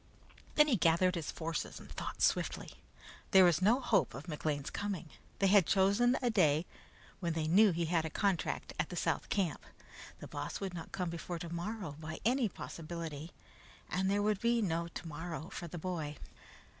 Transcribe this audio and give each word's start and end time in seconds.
Then 0.55 0.67
he 0.67 0.77
gathered 0.77 1.13
his 1.13 1.29
forces 1.31 1.79
and 1.79 1.87
thought 1.91 2.23
swiftly. 2.23 2.71
There 3.29 3.45
was 3.45 3.61
no 3.61 3.79
hope 3.79 4.15
of 4.15 4.27
McLean's 4.27 4.71
coming. 4.71 5.09
They 5.37 5.45
had 5.45 5.67
chosen 5.67 6.17
a 6.23 6.31
day 6.31 6.65
when 7.19 7.33
they 7.33 7.45
knew 7.47 7.69
he 7.69 7.85
had 7.85 8.03
a 8.03 8.07
big 8.09 8.15
contract 8.15 8.73
at 8.79 8.89
the 8.89 8.95
South 8.95 9.29
camp. 9.29 9.63
The 10.17 10.27
Boss 10.27 10.57
could 10.57 10.73
not 10.73 10.91
come 10.91 11.11
before 11.11 11.37
tomorrow 11.37 11.97
by 11.99 12.19
any 12.25 12.49
possibility, 12.49 13.31
and 13.91 14.09
there 14.09 14.23
would 14.23 14.39
be 14.41 14.59
no 14.59 14.87
tomorrow 14.87 15.49
for 15.51 15.67
the 15.67 15.77
boy. 15.77 16.17